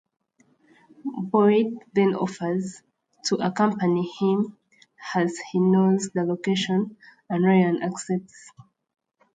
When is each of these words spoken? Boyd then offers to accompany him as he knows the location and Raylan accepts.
Boyd 1.21 1.77
then 1.93 2.15
offers 2.15 2.81
to 3.25 3.35
accompany 3.35 4.09
him 4.19 4.57
as 5.13 5.37
he 5.51 5.59
knows 5.59 6.09
the 6.15 6.23
location 6.23 6.97
and 7.29 7.45
Raylan 7.45 7.83
accepts. 7.83 8.51